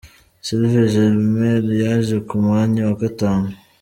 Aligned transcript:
Sylvia 0.45 0.83
Jemel 0.93 1.65
yaje 1.83 2.17
ku 2.27 2.35
mwanya 2.45 2.81
wa 2.87 2.95
gatanu. 3.01 3.47